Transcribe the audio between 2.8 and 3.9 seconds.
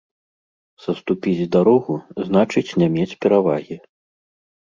не мець перавагі